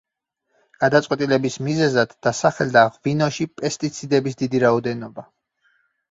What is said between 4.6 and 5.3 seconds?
რაოდენობა.